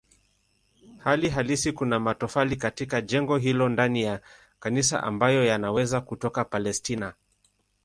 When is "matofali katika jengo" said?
1.99-3.37